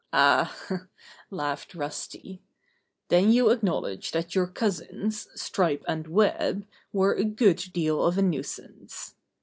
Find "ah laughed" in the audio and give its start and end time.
0.13-1.75